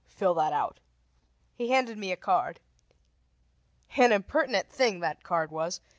[0.07, 0.79] "Fill that out."
[1.53, 2.59] He handed me a card.
[3.95, 5.79] An impertinent thing, that card was.